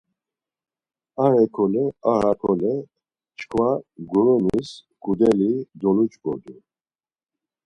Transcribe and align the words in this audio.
Ar 1.23 1.31
hekole 1.39 1.83
ar 2.11 2.19
hakole 2.25 2.73
çkva 3.37 3.69
gurunis 4.09 4.69
ǩudeli 5.03 5.51
doluç̌ǩodu. 5.79 6.55